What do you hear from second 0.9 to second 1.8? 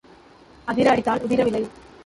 அடித்தால் உதிர விளையும்.